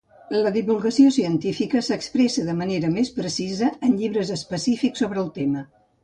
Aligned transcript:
La 0.35 0.51
divulgació 0.53 1.09
científica 1.17 1.83
s'expressa 1.87 2.45
de 2.47 2.55
manera 2.61 2.89
més 2.93 3.11
precisa 3.17 3.69
en 3.89 3.93
llibres 3.99 4.31
específics 4.37 5.05
sobre 5.05 5.21
un 5.25 5.29
tema. 5.37 5.63